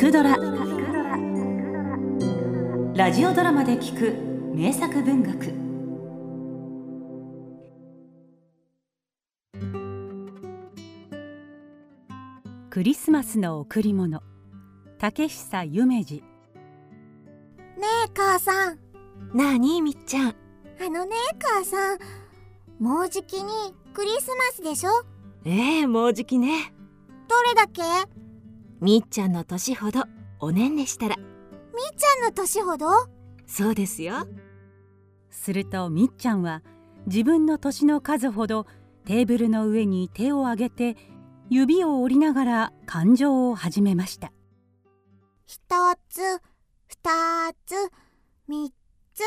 [0.00, 0.34] くドラ」
[2.96, 4.14] ラジオドラマで聞く
[4.56, 5.52] 名作文学。
[12.70, 14.22] クリスマスの贈り物。
[14.98, 16.22] 竹久夢二。
[16.22, 16.24] ね
[18.06, 18.78] え母さん。
[19.34, 20.30] なあにみっちゃん。
[20.30, 20.34] あ
[20.88, 21.98] のね母さん。
[22.78, 24.90] もうじきにクリスマスでしょ？
[25.44, 26.72] ええもうじきね。
[27.28, 27.82] どれだけ？
[28.80, 30.04] みっちゃんの年ほど
[30.38, 31.16] おねんねしたら。
[31.16, 31.26] みっ
[31.96, 32.86] ちゃんの年ほど？
[33.46, 34.26] そうですよ。
[35.28, 36.62] するとみっちゃんは
[37.06, 38.66] 自分の年の数ほど
[39.04, 40.96] テーブルの上に手を挙げて
[41.50, 44.32] 指を折りながら感情を始めました。
[45.46, 45.60] 一
[46.08, 46.22] つ
[46.86, 47.74] 二つ
[48.48, 48.72] 三
[49.12, 49.22] つ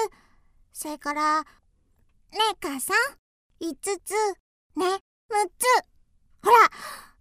[0.71, 1.45] それからね
[2.53, 2.95] え母さん。
[3.59, 4.13] 五つ
[4.79, 4.97] ね
[5.29, 5.65] 六つ。
[6.43, 6.57] ほら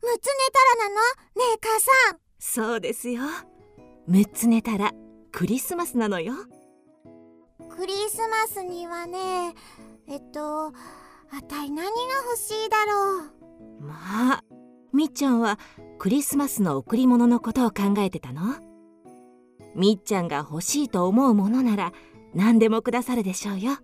[0.03, 0.97] 六つ寝たらなの？
[0.97, 3.23] ねえ母さんそうですよ。
[4.09, 4.91] 6つ寝たら
[5.31, 6.35] クリスマスなのよ。
[7.71, 9.55] クリスマスにはね
[10.09, 10.73] えっとあ
[11.49, 11.93] たい何が
[12.27, 13.27] 欲しいだろ
[13.81, 13.83] う。
[13.84, 14.45] まあ
[14.93, 15.61] みっちゃんは
[16.01, 18.56] クリスマスの贈り物のことを考えてたの。
[19.77, 21.93] みっちゃんが欲しいと思うものなら
[22.34, 23.77] 何でもくださるでしょうよ。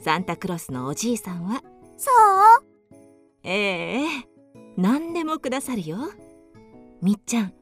[0.00, 1.62] サンタクロスのおじいさんは。
[1.96, 2.10] そ
[2.64, 2.66] う？
[3.44, 4.08] ええ
[4.76, 5.96] 何でもくださるよ。
[7.00, 7.54] みっちゃん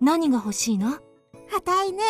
[0.00, 0.88] 何が欲しいの？
[0.90, 2.02] あたいね。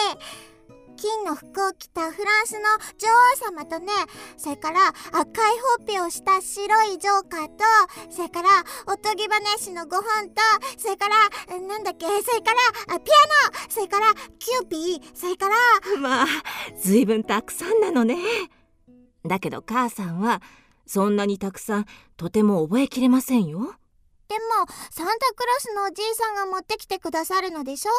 [1.01, 2.59] 金の服を着たフランスの
[2.99, 3.09] 女
[3.55, 3.93] 王様とね
[4.37, 7.63] それから赤いほっぺをした白いジョーカーと
[8.11, 8.49] それから
[8.93, 10.43] おとぎ話の5本と
[10.77, 11.15] それから
[11.55, 12.51] えなんだっけそれか
[12.89, 15.55] らあピアノそれからキューピーそれから
[16.01, 16.27] まあ
[16.77, 18.17] ずいぶんたくさんなのね。
[19.25, 20.43] だけど母さんは
[20.85, 21.87] そんなにたくさん
[22.17, 23.77] とても覚えきれませんよ
[24.29, 27.91] でもサンタクロスのおじいさんが持ってきてくださるのでしょ？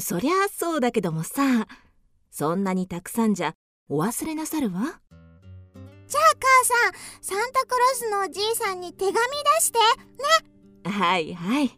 [0.00, 1.66] そりゃあそうだけどもさ
[2.30, 3.54] そんなにたくさんじゃ
[3.88, 5.00] お忘れなさるわ。
[6.06, 6.92] じゃあ母さん
[7.22, 9.20] サンタクロスのおじいさんに手紙出
[9.60, 9.78] して
[10.88, 11.70] はいはい。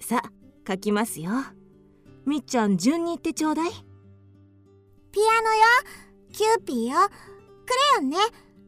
[0.00, 0.22] さ
[0.66, 1.30] 書きますよ。
[2.26, 3.70] みっちゃん順に言ってちょうだい。
[3.70, 5.62] ピアノよ。
[6.32, 7.08] キューピーよ。
[7.08, 8.16] クレヨンね。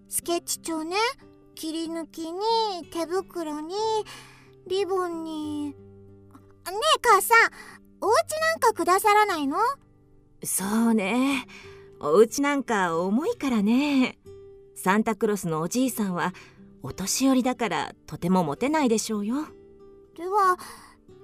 [0.08, 0.96] スケッチ帳ね。
[1.56, 2.40] 切り抜きに
[2.92, 3.74] 手袋に
[4.66, 5.66] リボンに。
[5.69, 5.75] ね
[6.66, 7.50] え母さん。
[8.00, 9.59] お家なんかくださらないの？
[10.44, 11.47] そうね。
[12.00, 14.19] お家なんか重いからね。
[14.75, 16.34] サンタクロスのおじいさんは
[16.82, 19.47] お年寄りだからとても持てないでしょうよ。
[20.16, 20.56] では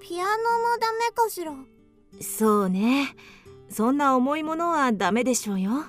[0.00, 1.52] ピアノもダメかしら？
[2.20, 3.14] そうね。
[3.68, 5.84] そんな重いものはダメでしょうよ。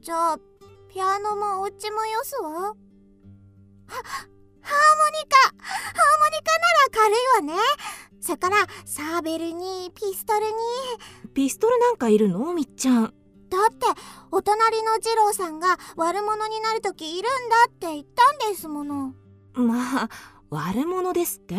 [0.00, 0.38] じゃあ
[0.88, 2.50] ピアノもお家もよすわ。
[2.50, 2.74] は
[4.68, 5.38] ハーモニカ。
[5.40, 7.62] ハーモニカなら軽いわね。
[8.20, 10.52] それからサーベルにピストルに。
[11.32, 12.52] ピストルなんかいるの？
[12.52, 13.14] みっちゃん。
[13.48, 13.86] だって
[14.30, 19.14] お隣の二郎さんが悪者になる時いるんだって言ったんですもの。
[19.54, 20.08] まあ
[20.50, 21.56] 悪者ですって。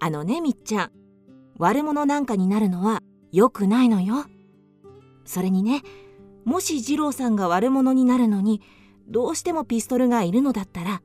[0.00, 0.92] あのねみっちゃん。
[1.58, 3.00] 悪者なんかになるのは
[3.30, 4.24] 良くないのよ。
[5.26, 5.82] それにね
[6.44, 8.62] もし二郎さんが悪者になるのに
[9.06, 11.02] どうしてもピストルがいるのだったら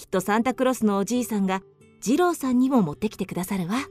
[0.00, 1.60] きっとサンタクロスのおじいさんが
[2.00, 3.74] 二郎さんにも持ってきてくださるわ。
[3.74, 3.86] 二郎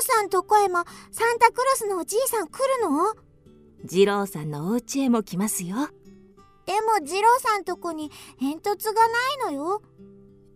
[0.00, 3.14] さんとこへもサンタクロスのおじいさん来るの？
[3.84, 5.76] 二郎さんのお家へも来ますよ。
[6.64, 9.82] でも二郎さんとこに煙突がないのよ。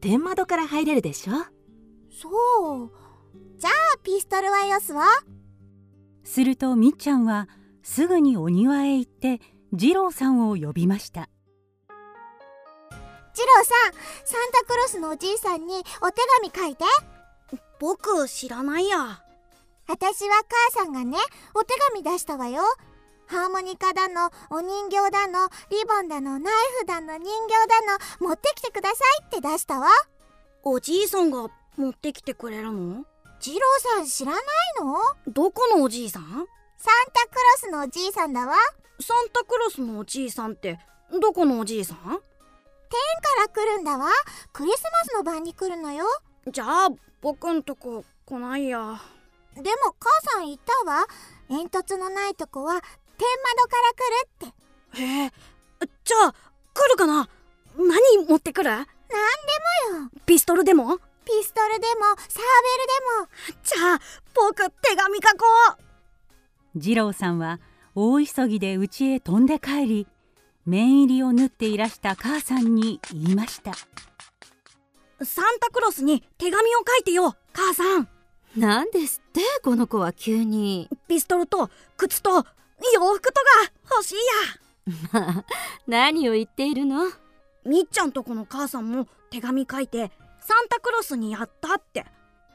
[0.01, 1.33] 天窓から入れるでしょ？
[2.11, 2.91] そう。
[3.59, 5.05] じゃあピストルはよすわ。
[6.23, 7.47] するとみっちゃんは
[7.83, 11.29] すぐにお庭へ行って二郎さんを呼びました
[13.37, 13.93] 二郎さん
[14.25, 16.23] サンタクロスのおじいさんにお手
[16.53, 16.85] 紙書いて。
[17.81, 19.23] 僕知らないや。
[19.87, 21.19] 私は母さんがね
[21.55, 22.63] お手紙出したわよ。
[23.27, 27.81] ハーモニカだのお人形だのリボンだのナイフだの人形だ
[28.21, 29.89] の持ってきてくださいって出したわ。
[30.63, 33.05] おじいさんが持ってきてくれるの？
[33.41, 33.61] 二郎
[33.97, 34.43] さん知らない
[34.81, 34.97] の？
[35.33, 36.23] どこのおじいさん？
[36.23, 36.45] サン
[37.13, 38.55] タクロスのおじいさんだわ。
[39.01, 40.79] サンタクロスのおじいさんって
[41.21, 42.21] どこのおじいさん？
[42.91, 42.97] か
[43.41, 44.11] ら来るんだわ。
[44.53, 46.05] クリスマスの晩に来るのよ。
[46.51, 46.89] じゃあ
[47.21, 49.01] 僕んとこ来ないや。
[49.55, 51.07] でも母さん言ったわ。
[51.49, 53.77] 煙突のないとこは天窓か
[54.41, 54.53] ら来るっ
[54.97, 55.03] て。
[55.03, 55.33] へえ
[56.05, 57.29] じゃあ来るかな？
[57.77, 58.71] 何持ってくる？
[58.71, 58.91] なんで
[59.93, 60.11] もよ。
[60.27, 60.99] ピストルでも？
[61.25, 62.43] ピストルでもサーベ
[63.49, 63.63] ルでも。
[63.63, 64.01] じゃあ
[64.35, 65.45] 僕手紙書こ
[65.77, 67.61] う二郎さんは
[67.95, 70.07] 大急ぎで家へ飛んで帰り
[70.67, 73.73] 面入りを縫っていらした母さんに言いました。
[75.25, 78.09] サンタクロスに手紙を書いてよ母さん。
[78.57, 80.89] なんですってこの子は急に。
[81.09, 82.43] ピストルと靴と洋
[83.15, 84.15] 服とが欲しい
[85.13, 85.21] や。
[85.21, 85.45] ま あ
[85.87, 87.11] 何を言っているの？
[87.65, 90.11] みっちゃんとこの母さんも手紙書いて
[90.41, 92.07] サンタクロスにやったって。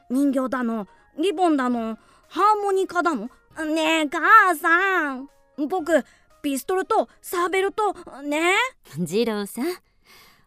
[0.08, 1.98] 人形だのリボンだの
[2.28, 3.28] ハーモニカだの。
[3.74, 5.28] ねえ母さん。
[5.68, 6.04] 僕
[6.42, 8.54] ピストルとサーベルとね。
[9.06, 9.66] 次郎さん。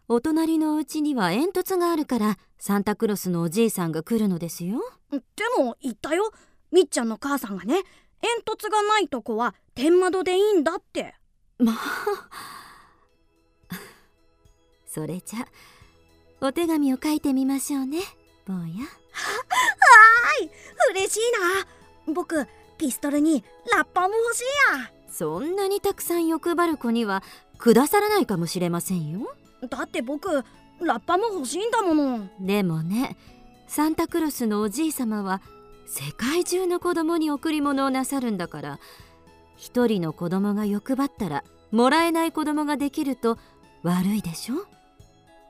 [0.09, 4.81] お隣のお家には煙突があるからサンタクロスのおじいさんが来るのですよ。
[5.11, 5.19] で
[5.57, 6.31] も言ったよ。
[6.71, 7.75] みっちゃんの母さんがね
[8.21, 11.15] 煙突がないとこは天窓でいいんだって。
[11.57, 11.75] まあ。
[14.85, 15.47] それじゃ
[16.41, 17.99] お手紙を書いてみましょうね
[18.45, 18.59] 坊や。
[18.59, 20.49] はーい。
[20.91, 21.19] 嬉しい
[22.07, 22.13] な。
[22.13, 22.45] 僕
[22.77, 24.43] ピストルにラッパも欲しい
[24.77, 27.21] やそんなにたくさん欲張る子には
[27.59, 29.33] くださらないかもしれませんよ。
[29.69, 30.43] だって僕
[30.81, 32.27] ラッパも欲しいんだもの。
[32.39, 33.15] でもね
[33.67, 35.41] サンタクロスのおじいさまは
[35.85, 38.79] 世界中の子供に贈り物をなさるんだから
[39.55, 43.37] 一人の子供が欲張ったらもらえない子供ができると
[43.83, 44.55] 悪いでしょ？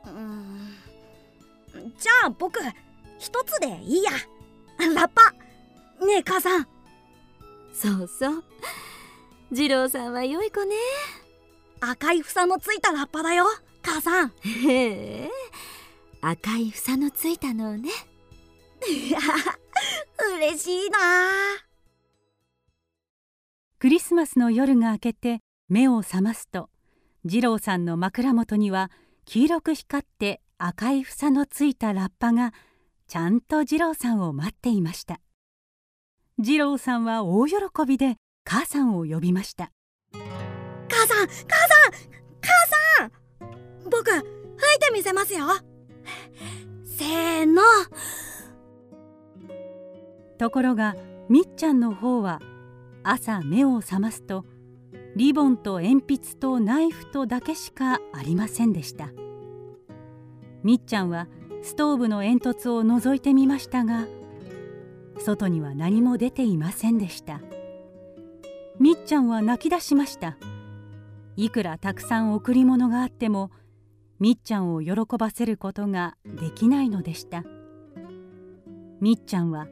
[0.06, 0.74] うん。
[1.98, 2.60] じゃあ僕
[3.18, 4.12] 一つでいいや。
[4.94, 5.32] ラッパ。
[6.06, 6.68] ねえ母さん。
[7.74, 8.44] そうそう
[9.54, 10.76] 次郎さんは良い子ね。
[11.80, 13.46] 赤い房のついたラッパだよ
[13.84, 14.30] 母さん。
[14.42, 15.30] へえ。
[16.22, 17.90] 赤い房のついたのね。
[18.90, 19.20] い や
[20.40, 20.98] 嬉しいな。
[23.78, 26.70] クリスマスの夜が明けて目を覚ますと
[27.24, 28.90] 次郎さんの枕元には
[29.26, 32.54] 黄色く光って赤い房のついたラッパが
[33.08, 35.20] ちゃんと次郎さんを待っていました。
[36.42, 37.56] 次郎さんは大喜
[37.86, 39.72] びで母さんを呼びました。
[40.14, 40.20] 母
[41.08, 41.28] さん母さん
[42.42, 42.50] 母
[42.98, 43.90] さん。
[43.90, 44.24] 僕吹い
[44.80, 45.46] てみせますよ。
[46.84, 47.62] せーの。
[50.38, 50.96] ところが
[51.30, 52.40] みっちゃんの方は
[53.04, 54.46] 朝目を覚ますと
[55.16, 59.10] リボンと鉛筆とナイフとだけしかありませんでした。
[60.64, 61.28] みっちゃんは
[61.62, 64.08] ストーブの煙突を覗いてみましたが
[65.20, 67.42] 外には何も出ていませんでした
[68.80, 70.38] みっちゃんは泣き出しました。
[71.36, 73.52] いくらたくさん贈り物があっても
[74.20, 77.44] みっちゃんを喜ばせることができないのでした。
[79.00, 79.68] みっちゃんは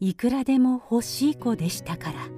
[0.00, 2.37] いくらでも欲しい子でしたから。